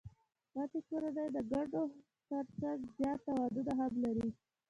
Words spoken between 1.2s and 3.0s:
د ګټو ترڅنګ